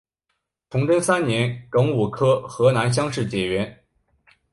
[0.71, 3.83] 崇祯三年庚午科河南乡试解元。